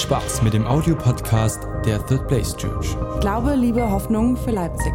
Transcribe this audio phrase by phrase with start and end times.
[0.00, 2.96] Spaß mit dem Audiopodcast der Third Place Church.
[3.20, 4.92] Glaube, Liebe, Hoffnung für Leipzig.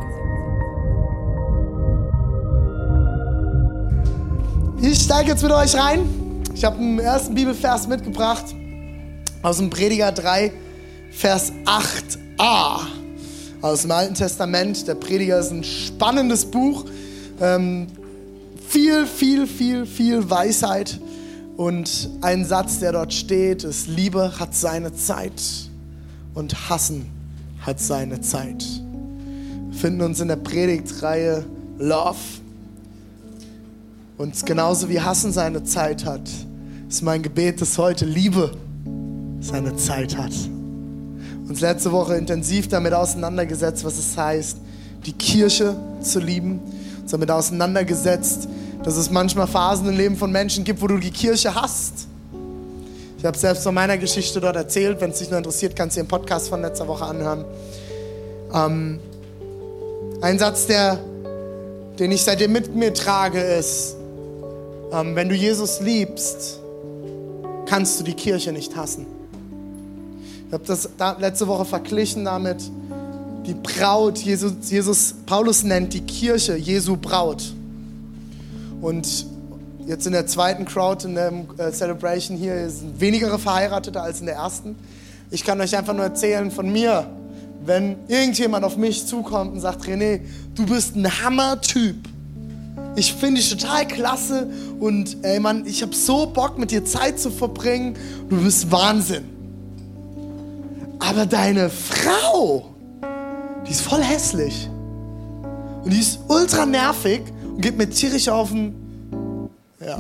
[4.82, 6.44] Ich steige jetzt mit euch rein.
[6.54, 8.46] Ich habe einen ersten Bibelvers mitgebracht
[9.42, 10.52] aus dem Prediger 3,
[11.12, 12.80] Vers 8a
[13.62, 14.88] aus dem Alten Testament.
[14.88, 16.86] Der Prediger ist ein spannendes Buch.
[17.40, 17.88] Ähm,
[18.68, 21.00] viel, viel, viel, viel Weisheit.
[21.62, 25.70] Und ein Satz, der dort steht, ist, Liebe hat seine Zeit
[26.34, 27.06] und Hassen
[27.60, 28.66] hat seine Zeit.
[29.70, 31.46] Wir finden uns in der Predigtreihe
[31.78, 32.18] Love.
[34.18, 36.28] Und genauso wie Hassen seine Zeit hat,
[36.90, 38.54] ist mein Gebet, dass heute Liebe
[39.40, 40.34] seine Zeit hat.
[41.48, 44.58] Uns letzte Woche intensiv damit auseinandergesetzt, was es heißt,
[45.06, 46.60] die Kirche zu lieben.
[47.04, 48.48] Uns damit auseinandergesetzt,
[48.84, 52.08] dass es manchmal Phasen im Leben von Menschen gibt, wo du die Kirche hast.
[53.18, 55.00] Ich habe selbst von meiner Geschichte dort erzählt.
[55.00, 57.46] Wenn es dich nur interessiert, kannst du den Podcast von letzter Woche anhören.
[58.52, 59.00] Ähm,
[60.22, 61.00] ein Satz, der,
[62.00, 63.96] den ich seitdem mit mir trage, ist,
[64.92, 66.60] ähm, wenn du Jesus liebst,
[67.68, 69.06] kannst du die Kirche nicht hassen.
[70.48, 72.58] Ich habe das da, letzte Woche verglichen damit,
[73.46, 77.54] die Braut, Jesus, Jesus, Paulus nennt die Kirche Jesu Braut.
[78.82, 79.26] Und
[79.86, 84.26] jetzt in der zweiten Crowd, in der äh, Celebration hier, sind weniger Verheiratete als in
[84.26, 84.76] der ersten.
[85.30, 87.08] Ich kann euch einfach nur erzählen von mir,
[87.64, 90.22] wenn irgendjemand auf mich zukommt und sagt, René,
[90.56, 91.96] du bist ein Hammer-Typ.
[92.96, 94.50] Ich finde dich total klasse
[94.80, 97.96] und ey Mann, ich habe so Bock mit dir Zeit zu verbringen.
[98.30, 99.24] Du bist Wahnsinn.
[101.00, 102.66] Aber deine Frau,
[103.66, 104.70] die ist voll hässlich.
[105.84, 107.22] Und die ist ultra nervig
[107.52, 108.76] und geht mir tierisch auf den.
[109.80, 110.00] Ja.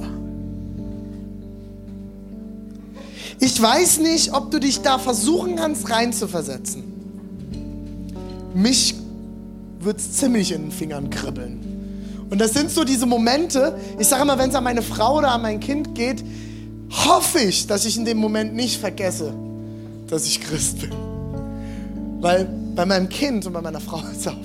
[3.40, 6.84] Ich weiß nicht, ob du dich da versuchen kannst, reinzuversetzen.
[8.54, 8.96] Mich
[9.80, 12.28] wird es ziemlich in den Fingern kribbeln.
[12.30, 15.32] Und das sind so diese Momente, ich sage immer, wenn es an meine Frau oder
[15.32, 16.24] an mein Kind geht,
[16.90, 19.34] hoffe ich, dass ich in dem Moment nicht vergesse,
[20.08, 20.92] dass ich Christ bin.
[22.22, 24.36] Weil bei meinem Kind und bei meiner Frau ist es auf.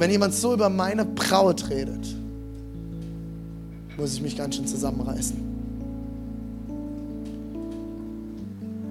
[0.00, 2.06] Und wenn jemand so über meine Braut redet,
[3.98, 5.36] muss ich mich ganz schön zusammenreißen.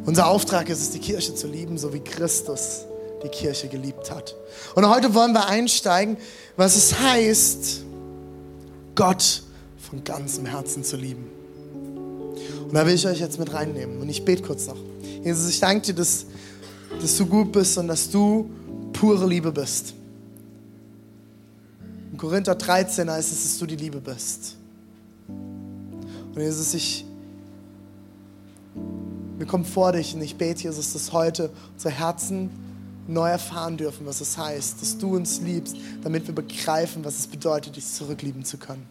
[0.05, 2.85] Unser Auftrag ist es, die Kirche zu lieben, so wie Christus
[3.23, 4.35] die Kirche geliebt hat.
[4.75, 6.15] Und heute wollen wir einsteigen,
[6.57, 7.81] was es heißt,
[8.93, 9.41] Gott
[9.79, 11.25] von ganzem Herzen zu lieben.
[12.67, 13.99] Und da will ich euch jetzt mit reinnehmen.
[13.99, 14.77] Und ich bete kurz noch.
[15.23, 16.27] Jesus, ich danke dir, dass,
[17.01, 18.47] dass du gut bist und dass du
[18.93, 19.95] pure Liebe bist.
[22.19, 24.57] In Korinther 13 heißt es, dass du die Liebe bist.
[25.29, 27.05] Und Jesus, ich,
[29.37, 32.49] wir kommen vor dich und ich bete, Jesus, dass heute unsere Herzen
[33.07, 37.27] neu erfahren dürfen, was es heißt, dass du uns liebst, damit wir begreifen, was es
[37.27, 38.85] bedeutet, dich zurücklieben zu können.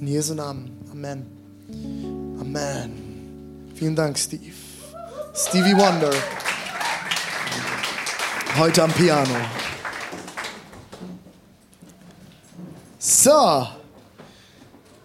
[0.00, 0.70] In Jesu Namen.
[0.90, 1.26] Amen.
[2.40, 2.92] Amen.
[3.74, 4.54] Vielen Dank, Steve.
[5.34, 6.12] Stevie Wonder.
[8.56, 9.36] Heute am Piano.
[13.22, 13.68] So.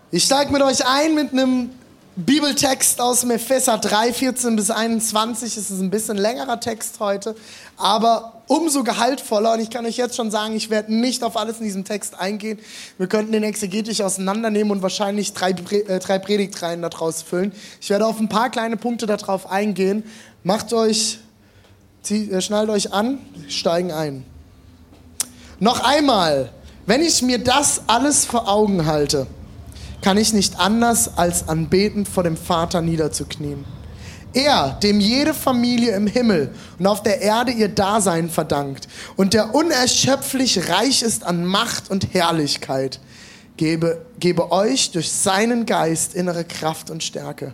[0.10, 1.70] Ich steige mit euch ein mit einem
[2.16, 5.56] Bibeltext aus dem Epheser 3, 14 bis 21.
[5.56, 7.36] Es ist ein bisschen längerer Text heute,
[7.78, 9.54] aber umso gehaltvoller.
[9.54, 12.20] Und ich kann euch jetzt schon sagen, ich werde nicht auf alles in diesem Text
[12.20, 12.58] eingehen.
[12.98, 17.52] Wir könnten den exegetisch auseinandernehmen und wahrscheinlich drei, äh, drei Predigtreihen daraus füllen.
[17.80, 20.04] Ich werde auf ein paar kleine Punkte darauf eingehen.
[20.44, 21.20] Macht euch,
[22.02, 24.26] zieht, äh, schnallt euch an, steigen ein.
[25.60, 26.52] Noch einmal,
[26.88, 29.28] wenn ich mir das alles vor Augen halte,
[30.02, 33.66] kann ich nicht anders, als anbetend vor dem Vater niederzuknien.
[34.34, 39.54] Er, dem jede Familie im Himmel und auf der Erde ihr Dasein verdankt und der
[39.54, 43.02] unerschöpflich reich ist an Macht und Herrlichkeit,
[43.58, 47.54] gebe, gebe euch durch seinen Geist innere Kraft und Stärke.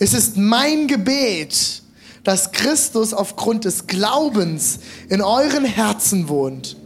[0.00, 1.82] Es ist mein Gebet,
[2.24, 6.76] dass Christus aufgrund des Glaubens in euren Herzen wohnt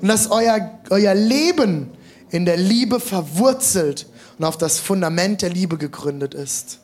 [0.00, 1.90] und dass euer, euer Leben
[2.30, 4.06] in der Liebe verwurzelt
[4.38, 6.80] und auf das Fundament der Liebe gegründet ist.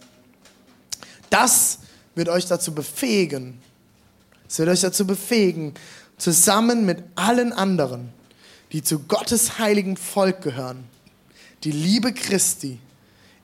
[1.31, 1.79] Das
[2.15, 3.59] wird euch dazu befähigen,
[4.49, 5.75] es wird euch dazu befähigen,
[6.19, 8.11] zusammen mit allen anderen,
[8.73, 10.85] die zu Gottes heiligen Volk gehören,
[11.65, 12.79] die Liebe Christi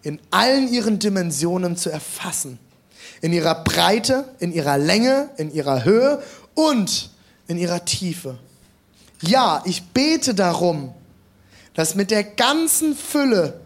[0.02, 2.58] in allen ihren Dimensionen zu erfassen.
[3.20, 6.22] In ihrer Breite, in ihrer Länge, in ihrer Höhe
[6.54, 7.10] und
[7.46, 8.38] in ihrer Tiefe.
[9.22, 10.94] Ja, ich bete darum,
[11.74, 13.60] dass mit der ganzen Fülle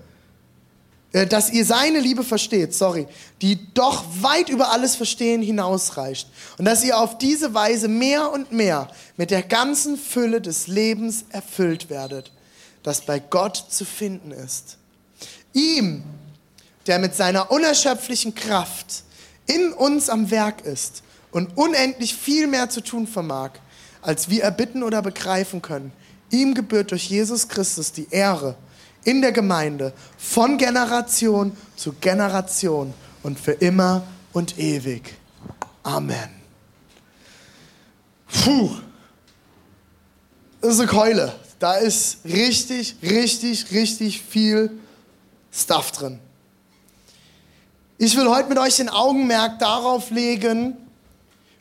[1.13, 3.07] äh, dass ihr seine Liebe versteht, sorry,
[3.43, 6.29] die doch weit über alles Verstehen hinausreicht.
[6.59, 11.27] Und dass ihr auf diese Weise mehr und mehr mit der ganzen Fülle des Lebens
[11.31, 12.33] erfüllt werdet,
[12.83, 14.79] das bei Gott zu finden ist.
[15.53, 16.03] Ihm,
[16.87, 19.05] der mit seiner unerschöpflichen Kraft
[19.47, 23.51] in uns am Werk ist und unendlich viel mehr zu tun vermag,
[24.03, 25.93] als wir erbitten oder begreifen können.
[26.31, 28.57] Ihm gebührt durch Jesus Christus die Ehre
[29.05, 34.03] in der Gemeinde von Generation zu Generation und für immer
[34.33, 35.15] und ewig.
[35.83, 36.31] Amen.
[38.45, 38.71] Puh.
[40.61, 41.35] Das ist eine Keule.
[41.59, 44.71] Da ist richtig, richtig, richtig viel
[45.53, 46.19] Stuff drin.
[47.99, 50.77] Ich will heute mit euch den Augenmerk darauf legen,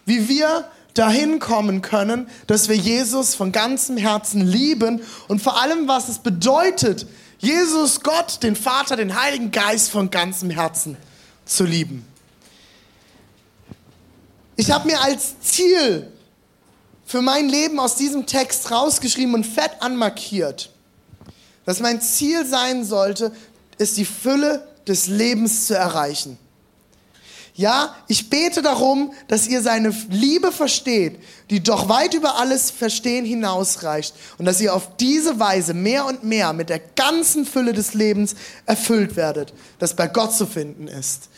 [0.06, 5.88] wie wir dahin kommen können, dass wir Jesus von ganzem Herzen lieben und vor allem,
[5.88, 7.08] was es bedeutet,
[7.40, 10.96] Jesus, Gott, den Vater, den Heiligen Geist von ganzem Herzen
[11.46, 12.06] zu lieben.
[14.56, 16.12] Ich habe mir als Ziel
[17.06, 20.72] für mein Leben aus diesem Text rausgeschrieben und fett anmarkiert,
[21.66, 23.34] dass mein Ziel sein sollte,
[23.78, 26.38] ist die Fülle des Lebens zu erreichen.
[27.62, 31.22] Ja, ich bete darum, dass ihr seine Liebe versteht,
[31.52, 36.24] die doch weit über alles Verstehen hinausreicht und dass ihr auf diese Weise mehr und
[36.24, 38.34] mehr mit der ganzen Fülle des Lebens
[38.66, 41.30] erfüllt werdet, das bei Gott zu finden ist.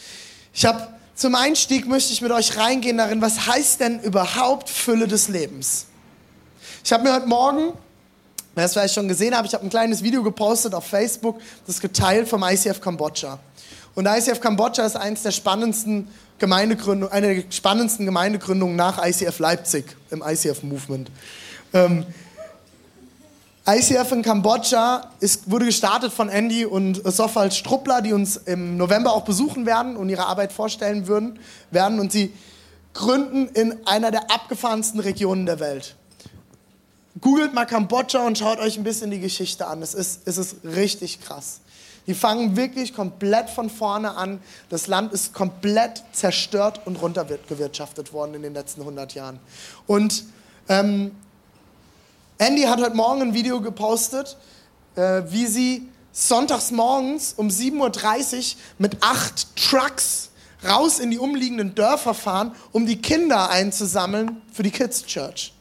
[0.54, 5.10] Ich habe zum Einstieg möchte ich mit euch reingehen darin, was heißt denn überhaupt Fülle
[5.10, 5.88] des Lebens?
[6.86, 7.74] Ich habe mir heute Morgen,
[8.56, 11.82] wer es vielleicht schon gesehen hat, ich habe ein kleines Video gepostet auf Facebook, das
[11.82, 13.40] geteilt vom ICF Kambodscha.
[13.96, 16.08] Und ICF Kambodscha ist eines der spannendsten
[16.40, 21.12] Gemeindegründung, eine der spannendsten Gemeindegründungen nach ICF Leipzig im ICF-Movement.
[21.74, 22.06] Ähm,
[23.66, 29.14] ICF in Kambodscha ist, wurde gestartet von Andy und Sofal Struppler, die uns im November
[29.14, 31.40] auch besuchen werden und ihre Arbeit vorstellen würden,
[31.72, 32.02] werden.
[32.02, 32.34] Und sie
[32.94, 35.96] gründen in einer der abgefahrensten Regionen der Welt.
[37.22, 39.82] Googelt mal Kambodscha und schaut euch ein bisschen die Geschichte an.
[39.82, 41.62] Es ist, es ist richtig krass.
[42.08, 44.42] Die fangen wirklich komplett von vorne an.
[44.70, 49.40] Das Land ist komplett zerstört und runtergewirtschaftet worden in den letzten 100 Jahren.
[49.88, 50.26] Und
[50.68, 51.12] ähm,
[52.38, 54.38] Andy hat heute Morgen ein Video gepostet,
[54.96, 60.30] äh, wie sie sonntags morgens um 7.30 Uhr mit acht Trucks
[60.68, 65.54] raus in die umliegenden Dörfer fahren, um die Kinder einzusammeln für die Kids Church.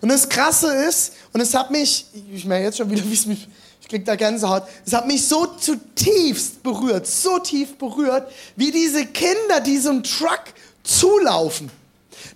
[0.00, 3.26] Und das Krasse ist, und es hat mich, ich merke jetzt schon wieder, wie es
[3.26, 3.48] mich ich
[3.88, 4.64] krieg da Gänsehaut.
[4.84, 10.44] Es hat mich so zutiefst berührt, so tief berührt, wie diese Kinder diesem Truck
[10.84, 11.70] zulaufen.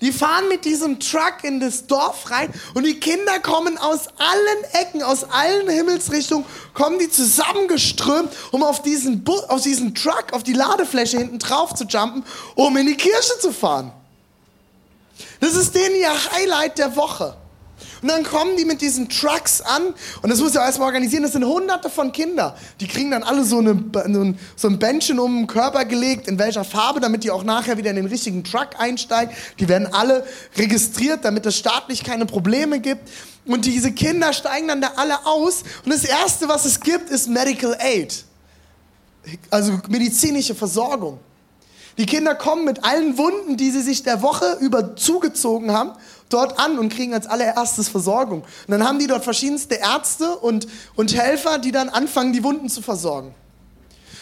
[0.00, 4.64] Die fahren mit diesem Truck in das Dorf rein und die Kinder kommen aus allen
[4.72, 6.44] Ecken, aus allen Himmelsrichtungen,
[6.74, 11.74] kommen die zusammengeströmt, um auf diesen, Bu auf diesen Truck, auf die Ladefläche hinten drauf
[11.74, 12.24] zu jumpen,
[12.54, 13.92] um in die Kirche zu fahren.
[15.40, 17.36] Das ist denen ihr Highlight der Woche.
[18.02, 21.22] Und dann kommen die mit diesen Trucks an und das muss ja erstmal organisieren.
[21.22, 22.52] Das sind hunderte von Kindern.
[22.80, 26.64] Die kriegen dann alle so, eine, so ein Bändchen um den Körper gelegt, in welcher
[26.64, 29.32] Farbe, damit die auch nachher wieder in den richtigen Truck einsteigen.
[29.60, 30.26] Die werden alle
[30.56, 33.08] registriert, damit es staatlich keine Probleme gibt.
[33.44, 35.62] Und diese Kinder steigen dann da alle aus.
[35.84, 38.24] Und das Erste, was es gibt, ist Medical Aid.
[39.50, 41.20] Also medizinische Versorgung.
[41.98, 45.92] Die Kinder kommen mit allen Wunden, die sie sich der Woche über zugezogen haben,
[46.32, 48.42] dort an und kriegen als allererstes Versorgung.
[48.42, 52.68] Und dann haben die dort verschiedenste Ärzte und, und Helfer, die dann anfangen, die Wunden
[52.68, 53.34] zu versorgen.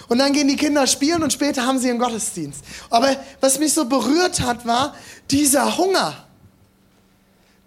[0.08, 2.64] Und dann gehen die Kinder spielen und später haben sie einen Gottesdienst.
[2.90, 4.94] Aber was mich so berührt hat, war
[5.30, 6.14] dieser Hunger.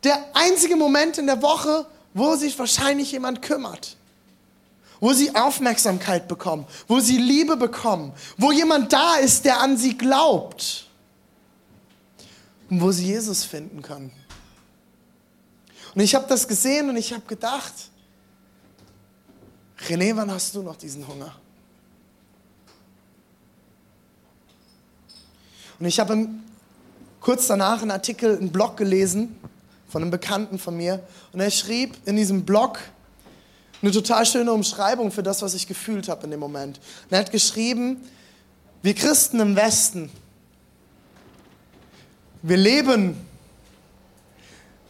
[0.04, 3.98] Der einzige Moment in der Woche, wo sich wahrscheinlich jemand kümmert
[5.04, 9.98] wo sie Aufmerksamkeit bekommen, wo sie Liebe bekommen, wo jemand da ist, der an sie
[9.98, 10.88] glaubt
[12.70, 14.14] und wo sie Jesus finden können.
[15.96, 17.74] Und ich habe das gesehen und ich habe gedacht,
[19.88, 21.36] René, wann hast du noch diesen Hunger?
[25.80, 26.28] Und ich habe
[27.20, 29.38] kurz danach einen Artikel, einen Blog gelesen
[29.90, 32.80] von einem Bekannten von mir und er schrieb in diesem Blog,
[33.82, 36.80] eine total schöne Umschreibung für das, was ich gefühlt habe in dem Moment.
[37.04, 38.02] Und er hat geschrieben,
[38.82, 40.10] wir Christen im Westen,
[42.42, 43.18] wir leben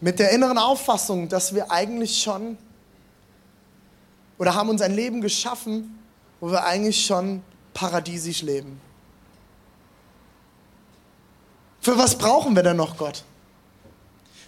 [0.04, 2.58] mit der inneren Auffassung, dass wir eigentlich schon
[4.38, 5.98] oder haben uns ein Leben geschaffen,
[6.42, 7.42] wo wir eigentlich schon
[7.74, 8.82] paradiesisch leben.
[11.80, 13.24] Für was brauchen wir denn noch Gott?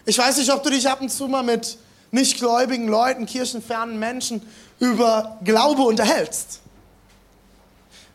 [0.06, 1.78] Ich weiß nicht, ob du dich ab und zu mal mit
[2.12, 4.42] nichtgläubigen Leuten, kirchenfernen Menschen
[4.80, 6.60] über Glaube unterhältst.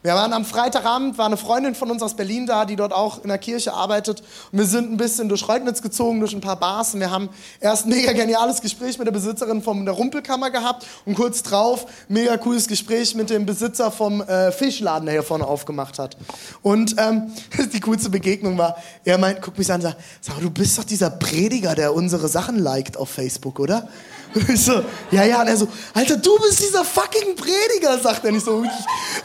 [0.02, 3.22] Wir waren am Freitagabend, war eine Freundin von uns aus Berlin da, die dort auch
[3.22, 4.22] in der Kirche arbeitet.
[4.50, 6.94] Und wir sind ein bisschen durch Reutnitz gezogen, durch ein paar Bars.
[6.94, 7.28] Und wir haben
[7.60, 10.86] erst ein mega geniales Gespräch mit der Besitzerin von der Rumpelkammer gehabt.
[11.04, 15.46] Und kurz drauf, mega cooles Gespräch mit dem Besitzer vom äh, Fischladen, der hier vorne
[15.46, 16.16] aufgemacht hat.
[16.62, 17.30] Und ähm,
[17.74, 20.84] die coolste Begegnung war, er meint, guck mich an und sagt, sag, du bist doch
[20.84, 23.86] dieser Prediger, der unsere Sachen liked auf Facebook, oder?
[24.48, 25.40] Ich so, ja, ja.
[25.40, 28.64] Und er so, Alter, du bist dieser fucking Prediger, sagt er nicht so.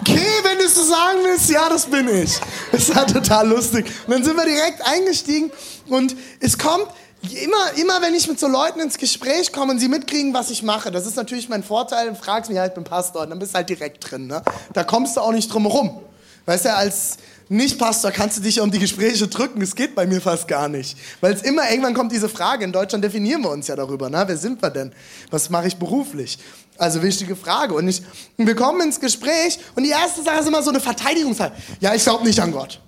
[0.01, 2.31] Okay, wenn du es so sagen willst, ja, das bin ich.
[2.71, 3.85] Das war total lustig.
[4.07, 5.51] Und dann sind wir direkt eingestiegen
[5.87, 6.87] und es kommt,
[7.21, 10.63] immer, immer wenn ich mit so Leuten ins Gespräch komme und sie mitkriegen, was ich
[10.63, 13.53] mache, das ist natürlich mein Vorteil, fragst mich, ja, ich bin Pastor, und dann bist
[13.53, 14.43] du halt direkt drin, ne?
[14.73, 16.01] Da kommst du auch nicht drum herum.
[16.45, 20.19] Weißt du, als Nicht-Pastor kannst du dich um die Gespräche drücken, das geht bei mir
[20.19, 20.97] fast gar nicht.
[21.21, 24.23] Weil es immer, irgendwann kommt diese Frage, in Deutschland definieren wir uns ja darüber, ne?
[24.25, 24.91] wer sind wir denn?
[25.29, 26.39] Was mache ich beruflich?
[26.77, 27.75] Also wichtige Frage.
[27.75, 28.01] Und, ich,
[28.37, 31.53] wir kommen ins Gespräch und die erste Sache ist immer so eine Verteidigungssache.
[31.79, 32.81] Ja, ich glaube nicht an Gott.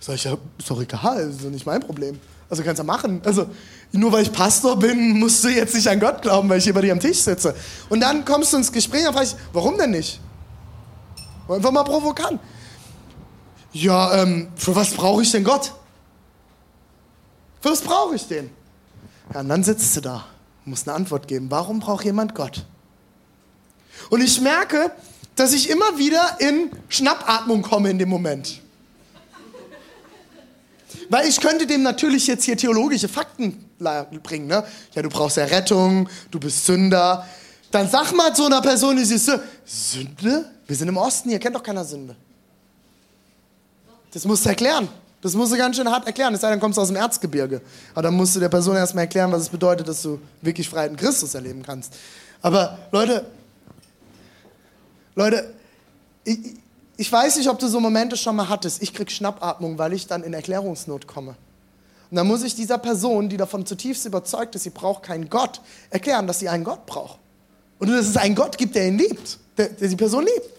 [0.00, 2.18] Sag ich, ja, ist doch egal, das ist nicht mein Problem.
[2.50, 3.22] Also kannst du machen.
[3.24, 3.46] Also
[3.92, 6.74] nur weil ich Pastor bin, musst du jetzt nicht an Gott glauben, weil ich hier
[6.74, 7.54] bei dir am Tisch sitze.
[7.88, 10.20] Und dann kommst du ins Gespräch und frage ich, warum denn nicht?
[11.48, 12.40] Einfach mal provokant.
[13.74, 15.72] Ja, ähm, für was brauche ich denn Gott?
[17.60, 18.50] Für was brauche ich den?
[19.32, 20.24] Ja, und dann sitzt du da,
[20.64, 21.50] musst eine Antwort geben.
[21.50, 22.64] Warum braucht jemand Gott?
[24.10, 24.92] Und ich merke,
[25.34, 28.60] dass ich immer wieder in Schnappatmung komme in dem Moment.
[31.10, 33.68] Weil ich könnte dem natürlich jetzt hier theologische Fakten
[34.22, 34.46] bringen.
[34.46, 34.64] Ne?
[34.94, 37.26] Ja, du brauchst ja Rettung, du bist Sünder.
[37.72, 39.32] Dann sag mal zu einer Person, die siehst,
[39.64, 40.48] Sünde?
[40.64, 42.14] Wir sind im Osten, hier kennt doch keiner Sünde.
[44.14, 44.88] Das musst du erklären.
[45.20, 46.32] Das musst du ganz schön hart erklären.
[46.34, 47.60] Es sei denn, kommst du aus dem Erzgebirge.
[47.92, 50.92] Aber dann musst du der Person erstmal erklären, was es bedeutet, dass du wirklich Freiheit
[50.92, 51.94] in Christus erleben kannst.
[52.40, 53.26] Aber Leute,
[55.14, 55.52] Leute,
[56.24, 56.38] ich,
[56.96, 58.82] ich weiß nicht, ob du so Momente schon mal hattest.
[58.82, 61.34] Ich krieg Schnappatmung, weil ich dann in Erklärungsnot komme.
[62.10, 65.60] Und dann muss ich dieser Person, die davon zutiefst überzeugt ist, sie braucht keinen Gott,
[65.90, 67.18] erklären, dass sie einen Gott braucht.
[67.80, 70.53] Und dass es einen Gott gibt, der ihn liebt, der, der die Person liebt.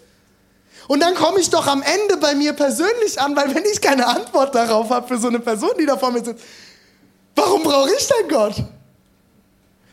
[0.88, 4.06] Und dann komme ich doch am Ende bei mir persönlich an, weil wenn ich keine
[4.06, 6.44] Antwort darauf habe für so eine Person, die da vor mir sitzt,
[7.34, 8.54] warum brauche ich denn Gott?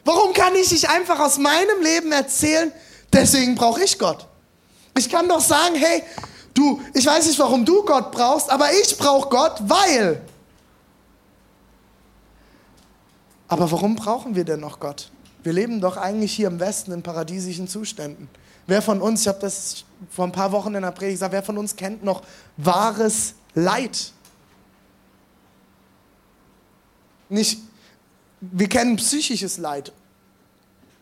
[0.05, 2.71] Warum kann ich nicht einfach aus meinem Leben erzählen,
[3.11, 4.27] deswegen brauche ich Gott?
[4.97, 6.03] Ich kann doch sagen, hey,
[6.53, 10.21] du, ich weiß nicht, warum du Gott brauchst, aber ich brauche Gott, weil.
[13.47, 15.09] Aber warum brauchen wir denn noch Gott?
[15.41, 18.29] Wir leben doch eigentlich hier im Westen in paradiesischen Zuständen.
[18.67, 21.43] Wer von uns, ich habe das vor ein paar Wochen in der Predigt gesagt, wer
[21.43, 22.23] von uns kennt noch
[22.57, 24.11] wahres Leid?
[27.29, 27.59] Nicht,
[28.41, 29.91] wir kennen psychisches Leid,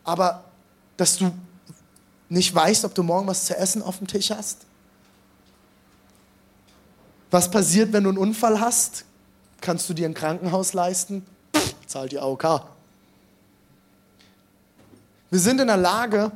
[0.03, 0.43] aber
[0.97, 1.31] dass du
[2.29, 4.59] nicht weißt, ob du morgen was zu essen auf dem Tisch hast?
[7.29, 9.05] Was passiert, wenn du einen Unfall hast?
[9.59, 11.25] Kannst du dir ein Krankenhaus leisten?
[11.55, 12.65] Pff, zahlt die AOK.
[15.29, 16.31] Wir sind in der Lage,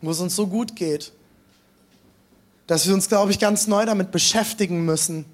[0.00, 1.12] wo es uns so gut geht,
[2.66, 5.24] dass wir uns, glaube ich, ganz neu damit beschäftigen müssen,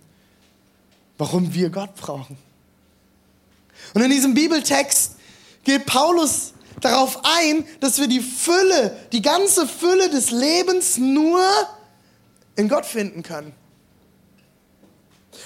[1.19, 2.39] warum wir Gott brauchen.
[3.93, 5.17] Und in diesem Bibeltext
[5.65, 11.43] geht Paulus darauf ein, dass wir die Fülle, die ganze Fülle des Lebens nur
[12.57, 13.53] in Gott finden können.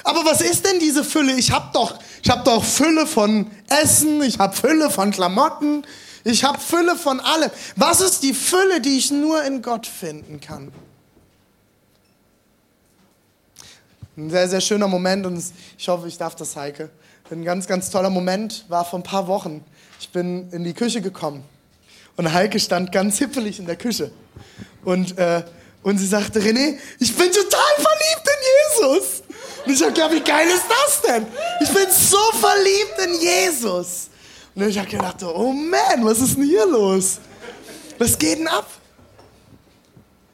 [0.05, 1.35] Aber was ist denn diese Fülle?
[1.35, 1.99] Ich habe doch,
[2.29, 5.85] hab doch Fülle von Essen, ich habe Fülle von Klamotten,
[6.25, 7.51] ich habe Fülle von allem.
[7.77, 10.73] Was ist die Fülle, die ich nur in Gott finden kann?
[14.17, 15.43] Ein sehr, sehr schöner Moment und
[15.79, 16.91] ich hoffe, ich darf das, Heike.
[17.31, 19.65] Ein ganz, ganz toller Moment war vor ein paar Wochen.
[20.01, 21.45] Ich bin in die Küche gekommen
[22.17, 24.11] und Heike stand ganz hippelig in der Küche.
[24.85, 25.45] Und, äh,
[25.85, 29.23] und sie sagte, René, ich bin total verliebt in Jesus.
[29.65, 31.27] Und ich habe wie geil ist das denn?
[31.61, 34.09] Ich bin so verliebt in Jesus.
[34.59, 37.21] Und ich habe gedacht, oh man, was ist denn hier los?
[37.97, 38.69] Was geht denn ab?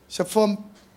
[0.09, 0.57] Ich habe vor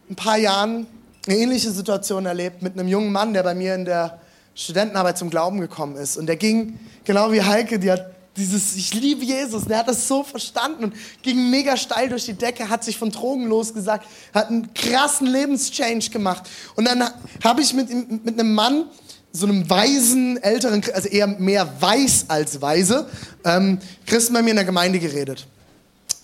[0.09, 0.87] ein paar Jahren
[1.27, 4.21] eine ähnliche Situation erlebt mit einem jungen Mann, der bei mir in der
[4.55, 6.15] Studentenarbeit zum Glauben gekommen ist.
[6.15, 10.07] Und der ging, genau wie Heike, die hat dieses Ich liebe Jesus, der hat das
[10.07, 14.47] so verstanden und ging mega steil durch die Decke, hat sich von Drogen losgesagt, hat
[14.47, 16.43] einen krassen Lebenschange gemacht.
[16.77, 17.03] Und dann
[17.43, 17.89] habe ich mit,
[18.23, 18.85] mit einem Mann
[19.31, 23.07] so einem weisen, älteren, also eher mehr weiß als weise,
[23.43, 25.47] ähm, Christen bei mir in der Gemeinde geredet.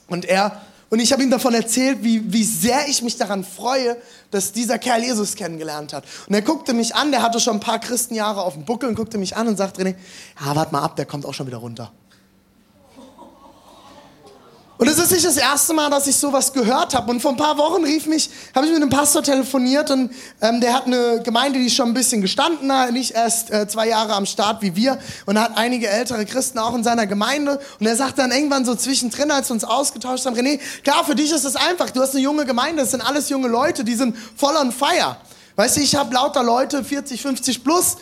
[0.08, 3.98] Und er, und ich habe ihm davon erzählt, wie, wie sehr ich mich daran freue,
[4.32, 6.06] dass dieser Kerl Jesus kennengelernt hat.
[6.28, 8.96] Und er guckte mich an, der hatte schon ein paar Christenjahre auf dem Buckel und
[8.96, 9.96] guckte mich an und sagte, René,
[10.44, 11.92] ja, warte mal ab, der kommt auch schon wieder runter.
[14.84, 17.10] Und es ist nicht das erste Mal, dass ich sowas gehört habe.
[17.10, 20.12] Und vor ein paar Wochen rief mich, habe ich mit einem Pastor telefoniert und
[20.42, 23.88] ähm, der hat eine Gemeinde, die schon ein bisschen gestanden hat, nicht erst äh, zwei
[23.88, 25.00] Jahre am Start wie wir.
[25.26, 27.62] Und er hat einige ältere Christen auch in seiner Gemeinde.
[27.80, 31.16] Und er sagt dann irgendwann so zwischendrin, als wir uns ausgetauscht haben, René, klar, für
[31.16, 31.90] dich ist es einfach.
[31.92, 35.16] Du hast eine junge Gemeinde, das sind alles junge Leute, die sind voll on fire.
[35.56, 37.96] Weißt du, ich habe lauter Leute, 40, 50 plus.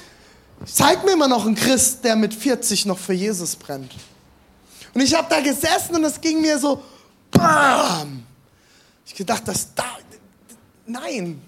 [0.65, 3.91] Zeig mir immer noch einen Christ, der mit 40 noch für Jesus brennt.
[4.93, 6.83] Und ich habe da gesessen und es ging mir so,
[7.31, 8.23] bam.
[9.05, 9.97] Ich gedacht, das da,
[10.85, 11.41] nein.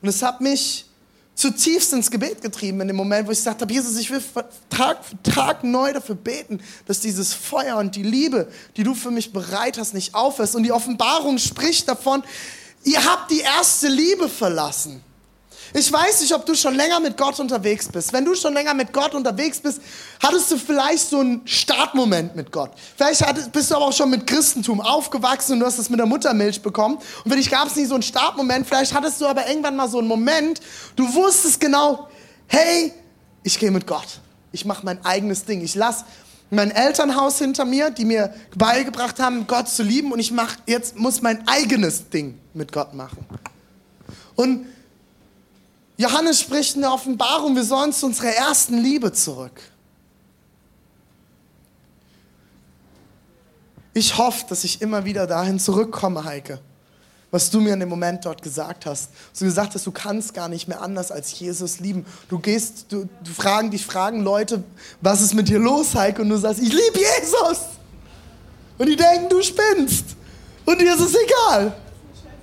[0.00, 0.86] Und es hat mich
[1.34, 4.22] zutiefst ins Gebet getrieben in dem Moment, wo ich gesagt habe, Jesus, ich will
[4.68, 9.10] Tag für Tag neu dafür beten, dass dieses Feuer und die Liebe, die du für
[9.10, 10.54] mich bereit hast, nicht aufhörst.
[10.54, 12.22] Und die Offenbarung spricht davon,
[12.84, 15.02] ihr habt die erste Liebe verlassen.
[15.74, 18.12] Ich weiß nicht, ob du schon länger mit Gott unterwegs bist.
[18.12, 19.80] Wenn du schon länger mit Gott unterwegs bist,
[20.22, 22.72] hattest du vielleicht so einen Startmoment mit Gott.
[22.96, 26.06] Vielleicht bist du aber auch schon mit Christentum aufgewachsen und du hast es mit der
[26.06, 26.98] Muttermilch bekommen.
[27.24, 28.66] Und für dich gab es nicht so einen Startmoment.
[28.66, 30.60] Vielleicht hattest du aber irgendwann mal so einen Moment,
[30.96, 32.08] du wusstest genau,
[32.48, 32.92] hey,
[33.42, 34.20] ich gehe mit Gott.
[34.52, 35.62] Ich mache mein eigenes Ding.
[35.62, 36.04] Ich lasse
[36.50, 40.12] mein Elternhaus hinter mir, die mir beigebracht haben, Gott zu lieben.
[40.12, 43.24] Und ich mach, jetzt muss mein eigenes Ding mit Gott machen.
[44.36, 44.66] Und
[46.02, 49.60] Johannes spricht in der Offenbarung, wir sollen zu unserer ersten Liebe zurück.
[53.94, 56.58] Ich hoffe, dass ich immer wieder dahin zurückkomme, Heike,
[57.30, 59.10] was du mir in dem Moment dort gesagt hast.
[59.38, 62.04] Du gesagt hast, du kannst gar nicht mehr anders als Jesus lieben.
[62.28, 64.64] Du gehst, du, du fragen dich, fragen Leute,
[65.02, 66.22] was ist mit dir los, Heike?
[66.22, 67.58] Und du sagst, ich liebe Jesus.
[68.76, 70.16] Und die denken, du spinnst.
[70.64, 71.76] Und dir ist es egal.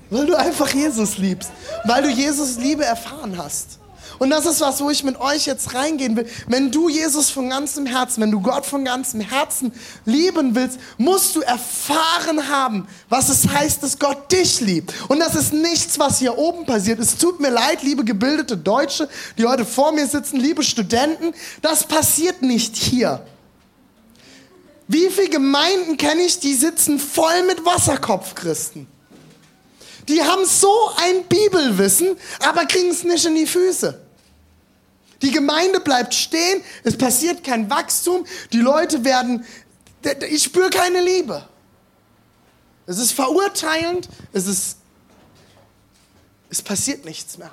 [0.10, 1.51] Weil du einfach Jesus liebst.
[1.86, 3.80] Weil du Jesus Liebe erfahren hast.
[4.20, 6.28] Und das ist was, wo ich mit euch jetzt reingehen will.
[6.48, 9.72] Wenn du Jesus von ganzem Herzen, wenn du Gott von ganzem Herzen
[10.04, 14.94] lieben willst, musst du erfahren haben, was es heißt, dass Gott dich liebt.
[15.07, 17.00] Und das ist nichts, was hier oben passiert.
[17.00, 19.07] Es tut mir leid, liebe gebildete Deutsche,
[19.38, 23.25] die heute vor mir sitzen, liebe Studenten, das passiert nicht hier.
[24.90, 28.99] Wie viele Gemeinden kenne ich, die sitzen voll mit Wasserkopfchristen?
[30.07, 34.00] Die haben so ein Bibelwissen, aber kriegen es nicht in die Füße.
[35.22, 39.46] Die Gemeinde bleibt stehen, es passiert kein Wachstum, die Leute werden,
[40.29, 41.46] ich spüre keine Liebe.
[42.85, 44.77] Es ist verurteilend, es ist,
[46.50, 47.51] es passiert nichts mehr.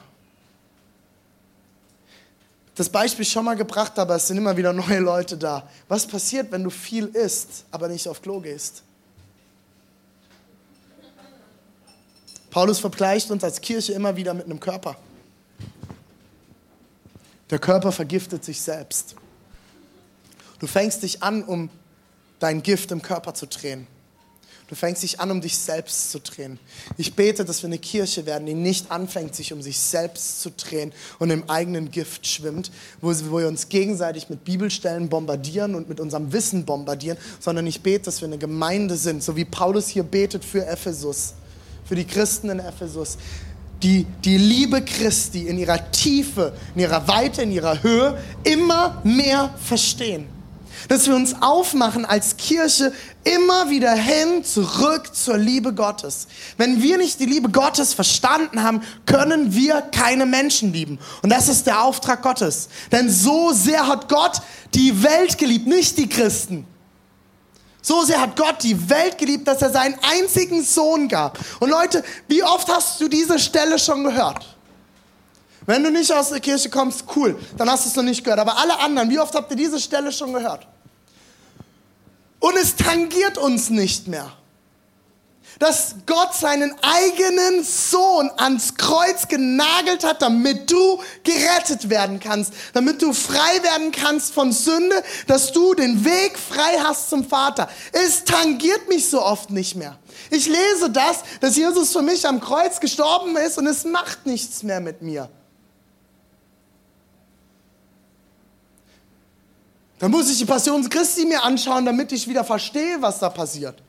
[2.76, 5.68] Das Beispiel schon mal gebracht, aber es sind immer wieder neue Leute da.
[5.88, 8.82] Was passiert, wenn du viel isst, aber nicht auf Klo gehst?
[12.56, 14.96] Paulus vergleicht uns als Kirche immer wieder mit einem Körper.
[17.50, 19.14] Der Körper vergiftet sich selbst.
[20.58, 21.68] Du fängst dich an, um
[22.38, 23.86] dein Gift im Körper zu drehen.
[24.68, 26.58] Du fängst dich an, um dich selbst zu drehen.
[26.96, 30.50] Ich bete, dass wir eine Kirche werden, die nicht anfängt, sich um sich selbst zu
[30.50, 32.70] drehen und im eigenen Gift schwimmt,
[33.02, 38.06] wo wir uns gegenseitig mit Bibelstellen bombardieren und mit unserem Wissen bombardieren, sondern ich bete,
[38.06, 41.34] dass wir eine Gemeinde sind, so wie Paulus hier betet für Ephesus
[41.86, 43.16] für die Christen in Ephesus,
[43.82, 49.54] die die Liebe Christi in ihrer Tiefe, in ihrer Weite, in ihrer Höhe immer mehr
[49.62, 50.28] verstehen.
[50.88, 52.92] Dass wir uns aufmachen als Kirche
[53.24, 56.28] immer wieder hin, zurück zur Liebe Gottes.
[56.58, 60.98] Wenn wir nicht die Liebe Gottes verstanden haben, können wir keine Menschen lieben.
[61.22, 62.68] Und das ist der Auftrag Gottes.
[62.92, 64.42] Denn so sehr hat Gott
[64.74, 66.66] die Welt geliebt, nicht die Christen.
[67.86, 71.38] So sehr hat Gott die Welt geliebt, dass er seinen einzigen Sohn gab.
[71.60, 74.44] Und Leute, wie oft hast du diese Stelle schon gehört?
[75.66, 78.40] Wenn du nicht aus der Kirche kommst, cool, dann hast du es noch nicht gehört.
[78.40, 80.66] Aber alle anderen, wie oft habt ihr diese Stelle schon gehört?
[82.40, 84.32] Und es tangiert uns nicht mehr
[85.58, 93.00] dass Gott seinen eigenen Sohn ans Kreuz genagelt hat, damit du gerettet werden kannst, damit
[93.00, 97.68] du frei werden kannst von Sünde, dass du den Weg frei hast zum Vater.
[97.92, 99.98] Es tangiert mich so oft nicht mehr.
[100.30, 104.62] Ich lese das, dass Jesus für mich am Kreuz gestorben ist und es macht nichts
[104.62, 105.28] mehr mit mir.
[109.98, 113.82] Dann muss ich die Passion Christi mir anschauen, damit ich wieder verstehe, was da passiert.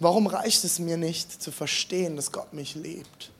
[0.00, 3.30] Warum reicht es mir nicht zu verstehen, dass Gott mich liebt?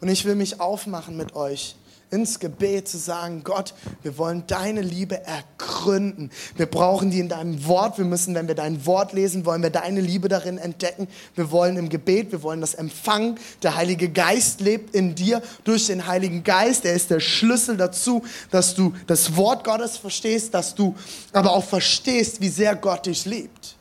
[0.00, 1.76] Und ich will mich aufmachen mit euch
[2.10, 6.30] ins Gebet zu sagen, Gott, wir wollen deine Liebe ergründen.
[6.56, 7.96] Wir brauchen die in deinem Wort.
[7.96, 11.08] Wir müssen, wenn wir dein Wort lesen, wollen wir deine Liebe darin entdecken.
[11.34, 13.38] Wir wollen im Gebet, wir wollen das empfangen.
[13.62, 16.84] Der Heilige Geist lebt in dir durch den Heiligen Geist.
[16.84, 20.94] Er ist der Schlüssel dazu, dass du das Wort Gottes verstehst, dass du
[21.32, 23.76] aber auch verstehst, wie sehr Gott dich liebt.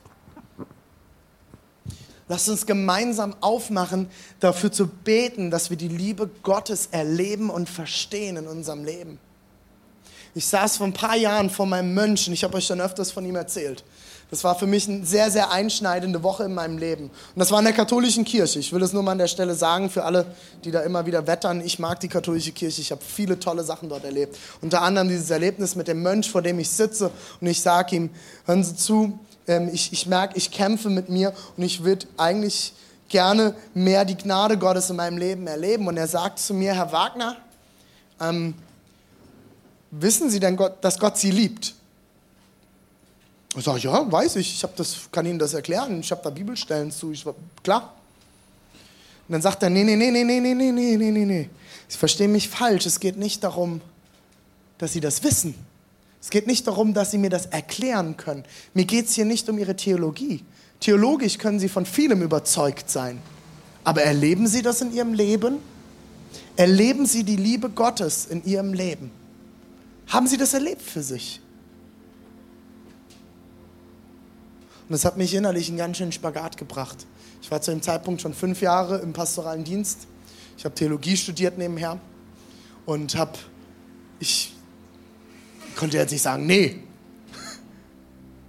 [2.32, 4.08] Lass uns gemeinsam aufmachen,
[4.40, 9.20] dafür zu beten, dass wir die Liebe Gottes erleben und verstehen in unserem Leben.
[10.34, 13.12] Ich saß vor ein paar Jahren vor meinem Mönch und ich habe euch schon öfters
[13.12, 13.84] von ihm erzählt.
[14.30, 17.08] Das war für mich eine sehr, sehr einschneidende Woche in meinem Leben.
[17.08, 18.60] Und das war in der katholischen Kirche.
[18.60, 20.26] Ich will das nur mal an der Stelle sagen für alle,
[20.64, 21.60] die da immer wieder wettern.
[21.60, 22.80] Ich mag die katholische Kirche.
[22.80, 24.38] Ich habe viele tolle Sachen dort erlebt.
[24.62, 28.10] Unter anderem dieses Erlebnis mit dem Mönch, vor dem ich sitze und ich sage ihm,
[28.46, 29.20] hören Sie zu,
[29.52, 32.74] ähm, ich, ich merke, ich kämpfe mit mir und ich würde eigentlich
[33.10, 35.88] gerne mehr die Gnade Gottes in meinem Leben erleben.
[35.88, 37.38] Und er sagt zu mir, Herr Wagner,
[38.20, 38.54] ähm,
[39.92, 41.76] wissen Sie denn, Gott, dass Gott Sie liebt?
[43.56, 46.90] Ich sage, ja, weiß ich, ich das, kann Ihnen das erklären, ich habe da Bibelstellen
[46.90, 47.26] zu, ich,
[47.64, 47.94] klar.
[49.28, 51.50] Und dann sagt er, nee, nee, nee, nee, nee, nee, nee, nee, nee, nee, nee.
[51.90, 53.82] Sie verstehen mich falsch, es geht nicht darum,
[54.78, 55.54] dass Sie das wissen.
[56.22, 58.44] Es geht nicht darum, dass Sie mir das erklären können.
[58.76, 60.46] Mir geht es hier nicht um Ihre Theologie.
[60.80, 63.20] Theologisch können Sie von vielem überzeugt sein.
[63.84, 65.58] Aber erleben Sie das in Ihrem Leben?
[66.56, 69.10] Erleben Sie die Liebe Gottes in Ihrem Leben?
[70.08, 71.42] Haben Sie das erlebt für sich?
[74.88, 77.08] Und das hat mich innerlich einen ganz schönen Spagat gebracht.
[77.42, 80.06] Ich war zu dem Zeitpunkt schon fünf Jahre im pastoralen Dienst.
[80.58, 81.98] Ich habe Theologie studiert nebenher
[82.86, 83.40] und habe,
[84.20, 84.54] ich
[85.76, 86.80] konnte jetzt nicht sagen, nee.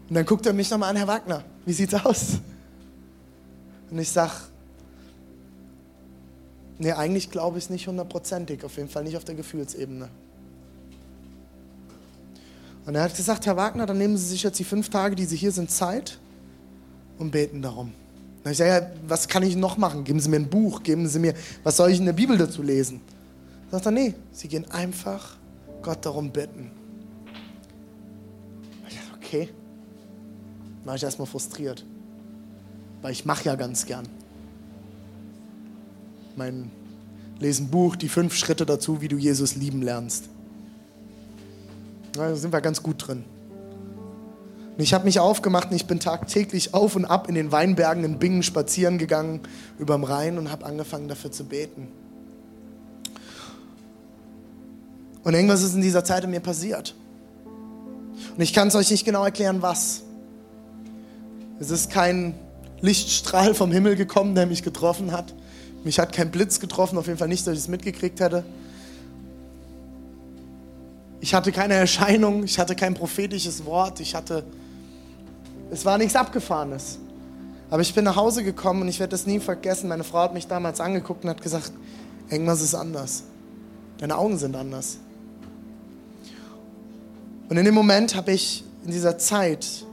[0.08, 2.38] Und dann guckt er mich nochmal an, Herr Wagner, wie sieht's aus?
[3.90, 4.32] Und ich sage,
[6.78, 10.08] nee, eigentlich glaube ich es nicht hundertprozentig, auf jeden Fall nicht auf der Gefühlsebene.
[12.84, 15.24] Und er hat gesagt, Herr Wagner, dann nehmen Sie sich jetzt die fünf Tage, die
[15.24, 16.18] Sie hier sind, Zeit
[17.18, 17.92] und beten darum.
[18.42, 20.02] Dann ich sage, ja, was kann ich noch machen?
[20.02, 22.62] Geben Sie mir ein Buch, geben Sie mir, was soll ich in der Bibel dazu
[22.62, 23.00] lesen?
[23.70, 25.36] Sagt er, nee, Sie gehen einfach
[25.80, 26.81] Gott darum bitten.
[29.32, 29.48] Okay.
[30.80, 31.86] Dann war ich erstmal frustriert.
[33.00, 34.06] Weil ich mache ja ganz gern.
[36.36, 36.70] Mein
[37.38, 40.28] lesen Buch, die fünf Schritte dazu, wie du Jesus lieben lernst.
[42.12, 43.24] Da sind wir ganz gut drin.
[44.76, 48.04] Und ich habe mich aufgemacht und ich bin tagtäglich auf und ab in den Weinbergen
[48.04, 49.40] in Bingen spazieren gegangen,
[49.78, 51.88] überm Rhein und habe angefangen dafür zu beten.
[55.24, 56.94] Und irgendwas ist in dieser Zeit in mir passiert.
[58.36, 60.02] Und ich kann es euch nicht genau erklären, was.
[61.60, 62.34] Es ist kein
[62.80, 65.34] Lichtstrahl vom Himmel gekommen, der mich getroffen hat.
[65.84, 68.44] Mich hat kein Blitz getroffen, auf jeden Fall nicht, dass ich es mitgekriegt hätte.
[71.20, 74.44] Ich hatte keine Erscheinung, ich hatte kein prophetisches Wort, ich hatte,
[75.70, 76.98] es war nichts Abgefahrenes.
[77.70, 79.88] Aber ich bin nach Hause gekommen und ich werde das nie vergessen.
[79.88, 81.72] Meine Frau hat mich damals angeguckt und hat gesagt,
[82.28, 83.24] irgendwas ist anders.
[83.98, 84.98] Deine Augen sind anders.
[87.52, 89.84] Und in dem Moment habe ich, in dieser Zeit,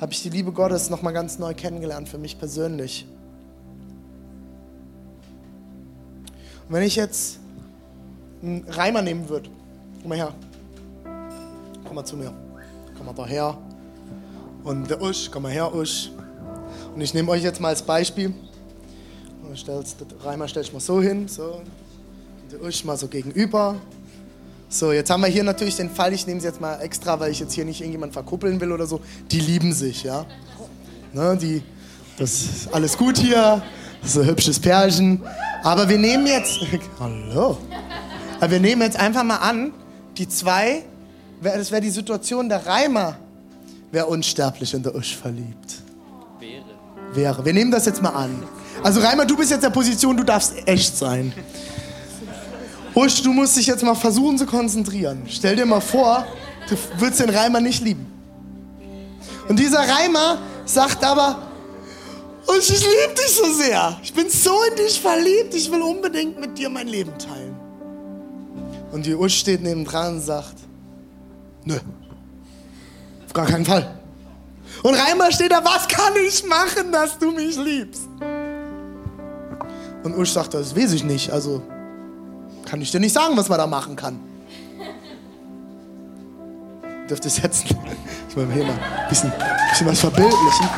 [0.00, 3.06] habe ich die Liebe Gottes nochmal ganz neu kennengelernt für mich persönlich.
[6.68, 7.38] Und wenn ich jetzt
[8.42, 9.48] einen Reimer nehmen würde,
[10.00, 10.34] Komm mal her.
[11.84, 12.34] Komm mal zu mir.
[12.96, 13.56] Komm mal daher.
[14.64, 16.10] Und der Usch, komm mal her, Usch.
[16.96, 18.34] Und ich nehme euch jetzt mal als Beispiel.
[19.54, 21.60] Stellst, der Reimer stellt ich mal so hin, so.
[22.42, 23.76] Und der Usch mal so gegenüber.
[24.74, 27.30] So, jetzt haben wir hier natürlich den Fall, ich nehme sie jetzt mal extra, weil
[27.30, 29.00] ich jetzt hier nicht irgendjemand verkuppeln will oder so.
[29.30, 30.26] Die lieben sich, ja.
[31.12, 31.62] Ne, die,
[32.18, 33.62] das ist alles gut hier,
[34.02, 35.22] das ist ein hübsches Pärchen.
[35.62, 36.58] Aber wir nehmen jetzt,
[36.98, 37.56] hallo.
[38.40, 39.72] Aber wir nehmen jetzt einfach mal an,
[40.18, 40.82] die zwei,
[41.40, 43.16] das wäre die Situation, der Reimer
[43.92, 45.84] wäre unsterblich in der Usch verliebt.
[46.40, 46.64] Wäre.
[47.14, 47.44] Wäre.
[47.44, 48.42] Wir nehmen das jetzt mal an.
[48.82, 51.32] Also Reimer, du bist jetzt in der Position, du darfst echt sein.
[52.94, 55.22] Usch, du musst dich jetzt mal versuchen zu konzentrieren.
[55.28, 56.26] Stell dir mal vor,
[56.68, 58.06] du würdest den Reimer nicht lieben.
[59.48, 61.42] Und dieser Reimer sagt aber,
[62.46, 63.98] Usch, ich liebe dich so sehr.
[64.02, 67.56] Ich bin so in dich verliebt, ich will unbedingt mit dir mein Leben teilen.
[68.92, 70.54] Und die Usch steht neben dran und sagt,
[71.64, 71.78] nö,
[73.26, 73.98] auf gar keinen Fall.
[74.82, 78.02] Und Reimer steht da, was kann ich machen, dass du mich liebst?
[80.04, 81.62] Und Usch sagt, das weiß ich nicht, also
[82.74, 84.18] kann ich dir nicht sagen, was man da machen kann.
[87.08, 87.68] Dürft ihr setzen?
[88.28, 89.32] Ich will hier mal ein bisschen,
[89.70, 90.68] bisschen was verbildlichen.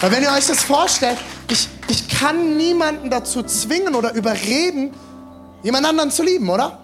[0.00, 1.18] Weil wenn ihr euch das vorstellt,
[1.48, 4.92] ich, ich kann niemanden dazu zwingen oder überreden,
[5.64, 6.78] jemand anderen zu lieben, oder?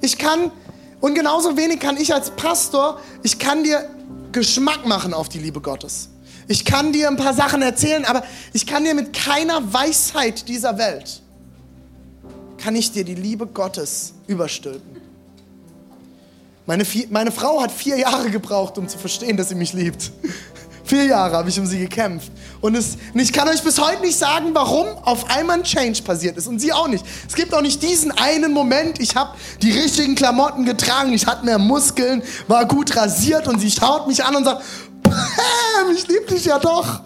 [0.00, 0.52] Ich kann,
[1.00, 3.90] Und genauso wenig kann ich als Pastor, ich kann dir
[4.30, 6.10] Geschmack machen auf die Liebe Gottes.
[6.46, 10.78] Ich kann dir ein paar Sachen erzählen, aber ich kann dir mit keiner Weisheit dieser
[10.78, 11.23] Welt,
[12.64, 15.02] kann ich dir die Liebe Gottes überstülpen.
[16.64, 20.10] Meine, meine Frau hat vier Jahre gebraucht, um zu verstehen, dass sie mich liebt.
[20.86, 22.30] Vier Jahre habe ich um sie gekämpft.
[22.60, 26.02] Und, es, und ich kann euch bis heute nicht sagen, warum auf einmal ein Change
[26.02, 26.46] passiert ist.
[26.46, 27.04] Und sie auch nicht.
[27.26, 31.44] Es gibt auch nicht diesen einen Moment, ich habe die richtigen Klamotten getragen, ich hatte
[31.44, 34.62] mehr Muskeln, war gut rasiert und sie schaut mich an und sagt,
[35.94, 37.02] ich liebe dich ja doch.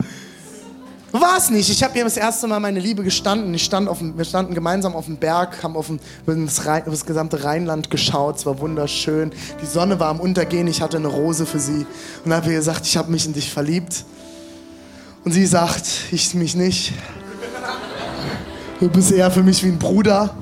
[1.21, 1.69] War es nicht.
[1.71, 3.53] Ich habe ihr das erste Mal meine Liebe gestanden.
[3.55, 6.91] Ich stand auf wir standen gemeinsam auf dem Berg, haben auf, dem, das, Rhein, auf
[6.91, 8.37] das gesamte Rheinland geschaut.
[8.37, 9.33] Es war wunderschön.
[9.61, 10.69] Die Sonne war am Untergehen.
[10.69, 11.87] Ich hatte eine Rose für sie.
[12.25, 14.05] Und habe ihr gesagt, ich habe mich in dich verliebt.
[15.25, 16.93] Und sie sagt, ich mich nicht.
[18.79, 20.37] Du bist eher für mich wie ein Bruder.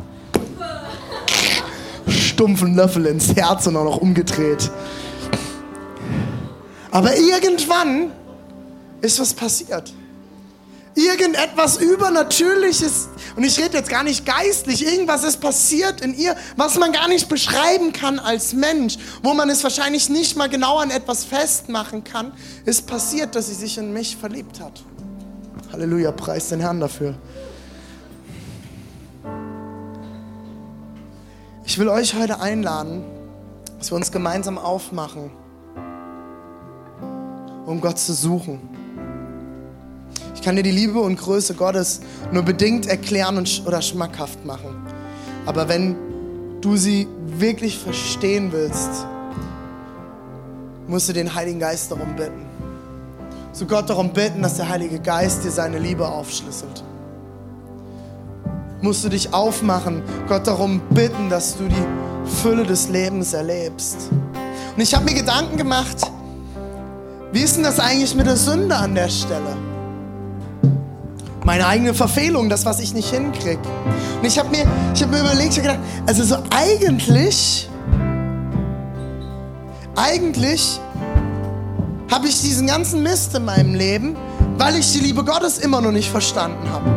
[2.09, 4.71] Stumpfen Löffel ins Herz und auch noch umgedreht.
[6.91, 8.13] Aber irgendwann
[9.01, 9.93] ist was passiert
[10.97, 16.79] irgendetwas Übernatürliches, und ich rede jetzt gar nicht geistlich, irgendwas ist passiert in ihr, was
[16.79, 20.91] man gar nicht beschreiben kann als Mensch, wo man es wahrscheinlich nicht mal genau an
[20.91, 22.33] etwas festmachen kann,
[22.65, 24.83] ist passiert, dass sie sich in mich verliebt hat.
[25.71, 27.15] Halleluja, preis den Herrn dafür.
[31.67, 33.05] Ich will euch heute einladen,
[33.79, 35.31] dass wir uns gemeinsam aufmachen,
[37.67, 38.86] um Gott zu suchen
[40.43, 42.01] kann dir die Liebe und Größe Gottes
[42.33, 44.75] nur bedingt erklären und, oder schmackhaft machen.
[45.47, 45.97] Aber wenn
[46.61, 49.07] du sie wirklich verstehen willst,
[50.89, 52.45] musst du den Heiligen Geist darum bitten.
[53.53, 56.85] Zu Gott darum bitten, dass der Heilige Geist dir seine Liebe aufschlüsselt.
[58.83, 64.11] Musst du dich aufmachen, Gott darum bitten, dass du die Fülle des Lebens erlebst.
[64.77, 66.03] Und ich habe mir Gedanken gemacht,
[67.33, 69.57] wie ist denn das eigentlich mit der Sünde an der Stelle?
[71.47, 73.61] Meine eigene Verfehlung, das, was ich nicht hinkriege.
[74.19, 74.65] Und ich habe mir,
[75.01, 77.71] hab mir überlegt, ich habe gedacht, also so eigentlich,
[79.95, 80.81] eigentlich
[82.11, 84.17] habe ich diesen ganzen Mist in meinem Leben,
[84.59, 86.91] weil ich die Liebe Gottes immer noch nicht verstanden habe.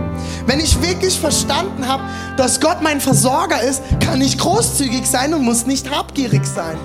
[0.48, 2.02] Wenn ich wirklich verstanden habe,
[2.36, 6.78] dass Gott mein Versorger ist, kann ich großzügig sein und muss nicht habgierig sein.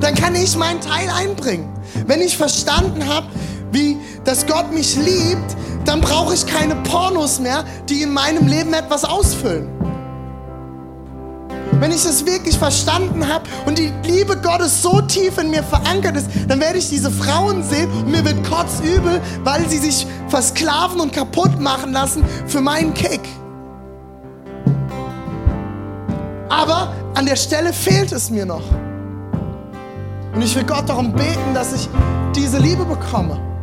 [0.00, 1.66] Dann kann ich meinen Teil einbringen.
[2.06, 3.26] Wenn ich verstanden habe,
[3.72, 8.72] wie dass Gott mich liebt, dann brauche ich keine Pornos mehr, die in meinem Leben
[8.74, 9.68] etwas ausfüllen.
[11.80, 16.16] Wenn ich es wirklich verstanden habe und die Liebe Gottes so tief in mir verankert
[16.16, 21.00] ist, dann werde ich diese Frauen sehen und mir wird kotzübel, weil sie sich versklaven
[21.00, 23.20] und kaputt machen lassen für meinen Kick.
[26.48, 28.62] Aber an der Stelle fehlt es mir noch.
[30.34, 31.88] Und ich will Gott darum beten, dass ich
[32.34, 33.53] diese Liebe bekomme.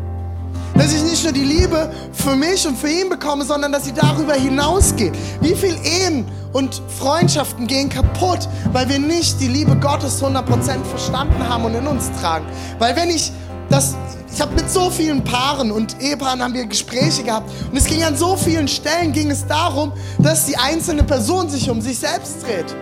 [0.75, 3.93] Dass ich nicht nur die Liebe für mich und für ihn bekomme, sondern dass sie
[3.93, 5.13] darüber hinausgeht.
[5.41, 11.47] Wie viele Ehen und Freundschaften gehen kaputt, weil wir nicht die Liebe Gottes 100% verstanden
[11.47, 12.45] haben und in uns tragen.
[12.79, 13.31] Weil wenn ich
[13.69, 13.95] das,
[14.33, 18.03] ich habe mit so vielen Paaren und Ehepaaren haben wir Gespräche gehabt und es ging
[18.03, 22.43] an so vielen Stellen ging es darum, dass die einzelne Person sich um sich selbst
[22.43, 22.75] dreht.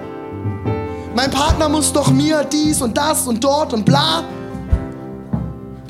[1.15, 4.23] Mein Partner muss doch mir dies und das und dort und bla.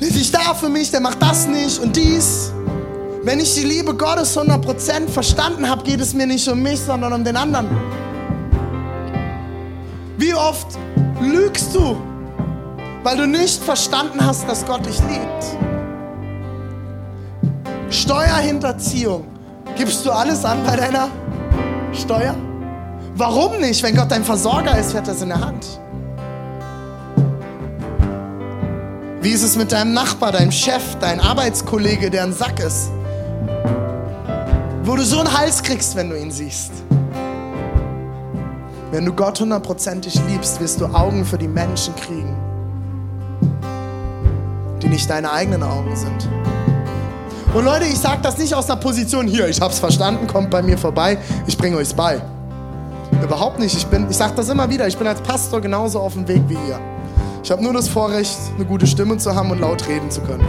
[0.00, 2.52] Der ist nicht da für mich, der macht das nicht und dies.
[3.22, 7.12] Wenn ich die Liebe Gottes 100% verstanden habe, geht es mir nicht um mich, sondern
[7.12, 7.68] um den anderen.
[10.16, 10.68] Wie oft
[11.20, 11.96] lügst du,
[13.02, 15.44] weil du nicht verstanden hast, dass Gott dich liebt?
[17.90, 19.26] Steuerhinterziehung.
[19.76, 21.08] Gibst du alles an bei deiner
[21.92, 22.34] Steuer?
[23.16, 23.82] Warum nicht?
[23.82, 25.66] Wenn Gott dein Versorger ist, wird das in der Hand.
[29.22, 32.90] Wie ist es mit deinem Nachbar, deinem Chef, deinem Arbeitskollege, der ein Sack ist?
[34.82, 36.72] Wo du so einen Hals kriegst, wenn du ihn siehst.
[38.90, 42.34] Wenn du Gott hundertprozentig liebst, wirst du Augen für die Menschen kriegen,
[44.82, 46.26] die nicht deine eigenen Augen sind.
[47.52, 50.62] Und Leute, ich sage das nicht aus einer Position hier, ich hab's verstanden, kommt bei
[50.62, 52.22] mir vorbei, ich bringe euch's bei.
[53.22, 53.76] Überhaupt nicht.
[53.76, 56.54] Ich, ich sage das immer wieder, ich bin als Pastor genauso auf dem Weg wie
[56.54, 56.80] ihr.
[57.42, 60.44] Ich habe nur das Vorrecht, eine gute Stimme zu haben und laut reden zu können.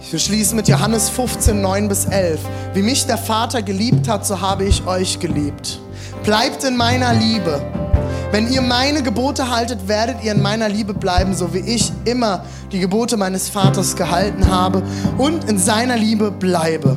[0.00, 2.40] Ich will schließen mit Johannes 15, 9 bis 11.
[2.74, 5.80] Wie mich der Vater geliebt hat, so habe ich euch geliebt.
[6.24, 7.62] Bleibt in meiner Liebe.
[8.30, 12.44] Wenn ihr meine Gebote haltet, werdet ihr in meiner Liebe bleiben, so wie ich immer
[12.72, 14.82] die Gebote meines Vaters gehalten habe
[15.18, 16.96] und in seiner Liebe bleibe.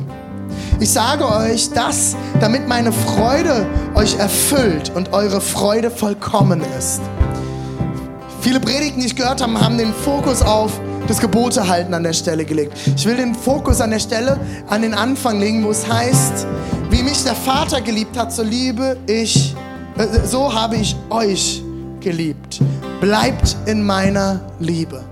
[0.80, 7.00] Ich sage euch das, damit meine Freude euch erfüllt und eure Freude vollkommen ist.
[8.42, 12.12] Viele Predigten, die ich gehört habe, haben den Fokus auf das Gebote halten an der
[12.12, 12.74] Stelle gelegt.
[12.94, 14.38] Ich will den Fokus an der Stelle
[14.68, 16.46] an den Anfang legen, wo es heißt,
[16.90, 19.56] wie mich der Vater geliebt hat, so liebe ich,
[19.96, 21.62] äh, so habe ich euch
[22.00, 22.60] geliebt.
[23.00, 25.02] Bleibt in meiner Liebe.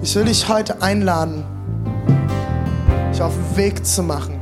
[0.00, 1.44] Ich will dich heute einladen,
[3.14, 4.40] dich auf den Weg zu machen,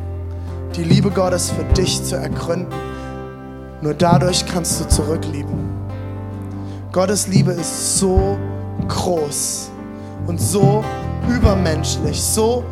[0.74, 2.72] die Liebe Gottes für dich zu ergründen.
[3.82, 5.70] Nur dadurch kannst du zurücklieben.
[6.90, 8.38] Gottes Liebe ist so
[8.88, 9.70] groß
[10.26, 10.82] und so
[11.28, 12.64] übermenschlich, so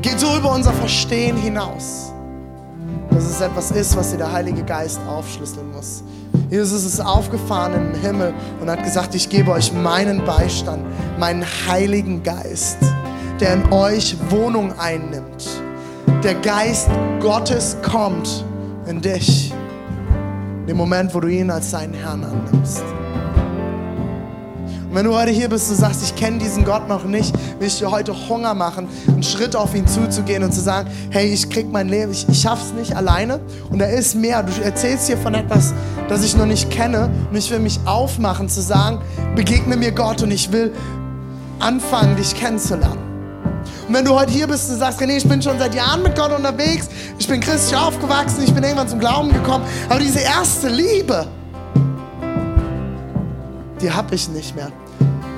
[0.00, 2.12] geht so über unser Verstehen hinaus,
[3.10, 6.02] dass es etwas ist, was dir der Heilige Geist aufschlüsseln muss.
[6.48, 10.84] Jesus ist aufgefahren im Himmel und hat gesagt, ich gebe euch meinen Beistand,
[11.18, 12.78] meinen Heiligen Geist,
[13.42, 15.48] der in euch Wohnung einnimmt.
[16.22, 18.44] Der Geist Gottes kommt
[18.86, 19.52] in dich,
[20.60, 22.84] in dem Moment, wo du ihn als deinen Herrn annimmst.
[24.88, 27.66] Und wenn du heute hier bist und sagst, ich kenne diesen Gott noch nicht, will
[27.66, 31.50] ich dir heute Hunger machen, einen Schritt auf ihn zuzugehen und zu sagen, hey, ich
[31.50, 34.44] krieg mein Leben, ich, ich schaff's nicht alleine und da ist mehr.
[34.44, 35.74] Du erzählst hier von etwas,
[36.08, 39.00] das ich noch nicht kenne und ich will mich aufmachen zu sagen,
[39.34, 40.72] begegne mir Gott und ich will
[41.58, 43.11] anfangen, dich kennenzulernen.
[43.92, 46.16] Und wenn du heute hier bist und sagst, René, ich bin schon seit Jahren mit
[46.16, 50.70] Gott unterwegs, ich bin christlich aufgewachsen, ich bin irgendwann zum Glauben gekommen, aber diese erste
[50.70, 51.26] Liebe,
[53.82, 54.72] die habe ich nicht mehr.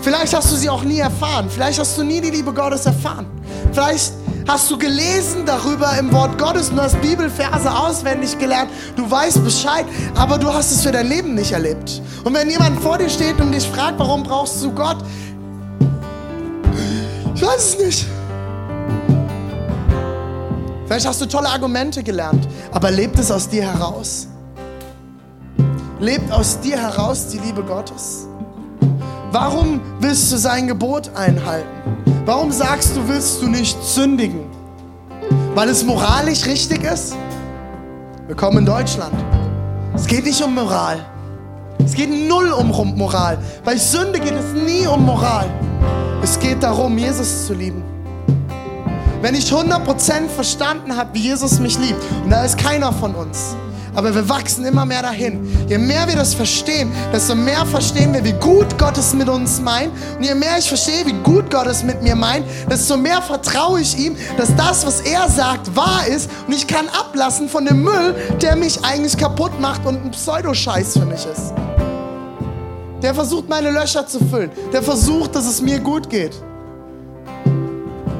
[0.03, 1.51] Vielleicht hast du sie auch nie erfahren.
[1.51, 3.27] Vielleicht hast du nie die Liebe Gottes erfahren.
[3.73, 4.12] Vielleicht
[4.47, 8.71] hast du gelesen darüber im Wort Gottes und hast Bibelverse auswendig gelernt.
[8.95, 12.01] Du weißt Bescheid, aber du hast es für dein Leben nicht erlebt.
[12.23, 14.99] Und wenn jemand vor dir steht und dich fragt, warum brauchst du Gott?
[17.35, 18.07] Ich weiß es nicht.
[20.87, 24.29] Vielleicht hast du tolle Argumente gelernt, aber lebt es aus dir heraus?
[25.99, 28.27] Lebt aus dir heraus die Liebe Gottes?
[29.33, 31.66] Warum willst du sein Gebot einhalten?
[32.27, 34.44] Warum sagst du, willst du nicht sündigen?
[35.55, 37.16] Weil es moralisch richtig ist?
[38.27, 39.14] Willkommen in Deutschland.
[39.94, 40.99] Es geht nicht um Moral.
[41.83, 43.38] Es geht null um Moral.
[43.64, 45.47] Bei Sünde geht es nie um Moral.
[46.23, 47.94] Es geht darum, Jesus zu lieben.
[49.25, 53.57] Wenn ich 100% verstanden habe, wie Jesus mich liebt, und da ist keiner von uns,
[53.95, 55.67] aber wir wachsen immer mehr dahin.
[55.67, 59.63] Je mehr wir das verstehen, desto mehr verstehen wir, wie gut Gott es mit uns
[59.63, 59.93] meint.
[60.19, 63.81] Und je mehr ich verstehe, wie gut Gott es mit mir meint, desto mehr vertraue
[63.81, 66.29] ich ihm, dass das, was er sagt, wahr ist.
[66.47, 70.99] Und ich kann ablassen von dem Müll, der mich eigentlich kaputt macht und ein Pseudoscheiß
[70.99, 71.55] für mich ist.
[73.01, 74.51] Der versucht, meine Löcher zu füllen.
[74.71, 76.35] Der versucht, dass es mir gut geht.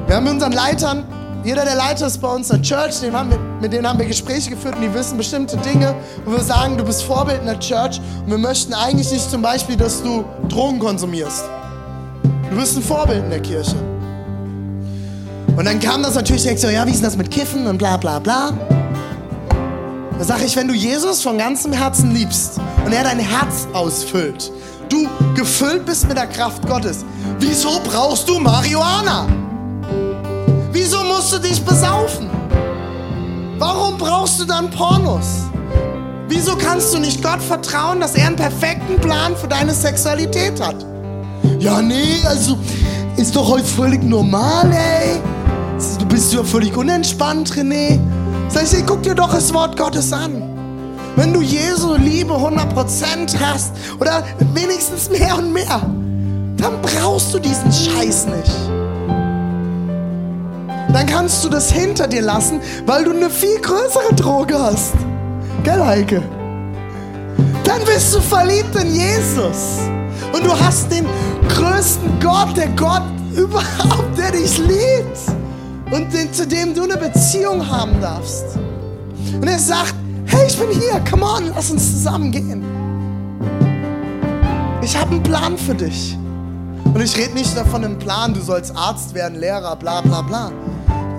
[0.07, 1.05] Wir haben mit unseren Leitern
[1.45, 3.99] jeder, der Leiter ist bei uns in der Church, den haben wir, mit denen haben
[3.99, 5.93] wir Gespräche geführt und die wissen bestimmte Dinge,
[6.25, 9.43] wo wir sagen, du bist Vorbild in der Church und wir möchten eigentlich nicht zum
[9.43, 11.43] Beispiel, dass du Drogen konsumierst.
[12.49, 13.75] Du bist ein Vorbild in der Kirche.
[15.55, 17.97] Und dann kam das natürlich direkt so, ja, wie ist das mit Kiffen und bla
[17.97, 18.51] bla bla.
[20.17, 24.51] Da sage ich, wenn du Jesus von ganzem Herzen liebst und er dein Herz ausfüllt,
[24.89, 27.05] du gefüllt bist mit der Kraft Gottes,
[27.37, 29.44] wieso brauchst du Marihuana?
[30.87, 32.29] Wieso musst du dich besaufen?
[33.57, 35.49] Warum brauchst du dann Pornos?
[36.27, 40.85] Wieso kannst du nicht Gott vertrauen, dass er einen perfekten Plan für deine Sexualität hat?
[41.57, 42.59] Ja, nee, also
[43.17, 45.19] ist doch heute völlig normal, ey.
[45.97, 47.99] Du bist ja völlig unentspannt, René.
[48.49, 50.43] Sag ich, ey, guck dir doch das Wort Gottes an.
[51.15, 55.81] Wenn du Jesu Liebe 100% hast oder wenigstens mehr und mehr,
[56.57, 58.84] dann brauchst du diesen Scheiß nicht
[60.95, 64.93] dann kannst du das hinter dir lassen, weil du eine viel größere Droge hast.
[65.63, 66.21] Gell, Heike?
[67.65, 69.79] Dann bist du verliebt in Jesus.
[70.31, 71.05] Und du hast den
[71.49, 73.03] größten Gott, der Gott
[73.35, 75.17] überhaupt, der dich liebt.
[75.91, 78.45] Und den, zu dem du eine Beziehung haben darfst.
[79.33, 79.95] Und er sagt,
[80.27, 82.63] hey, ich bin hier, come on, lass uns zusammen gehen.
[84.81, 86.17] Ich habe einen Plan für dich.
[86.85, 90.51] Und ich rede nicht davon, einen Plan, du sollst Arzt werden, Lehrer, bla bla bla.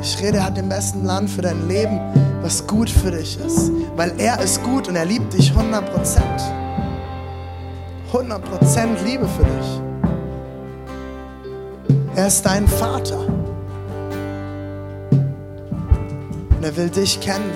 [0.01, 2.01] Ich rede, er hat den besten Plan für dein Leben,
[2.43, 3.71] was gut für dich ist.
[3.97, 6.43] Weil er ist gut und er liebt dich 100 Prozent.
[8.13, 9.81] 100 Prozent Liebe für dich.
[12.15, 13.19] Er ist dein Vater.
[16.57, 17.51] Und er will dich kennen.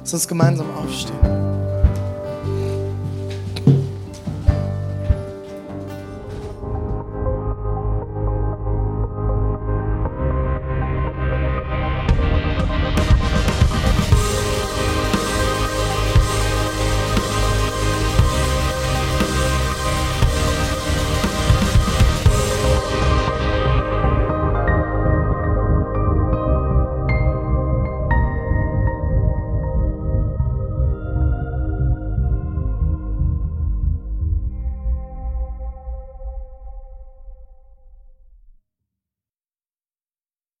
[0.00, 1.43] Lass uns gemeinsam aufstehen.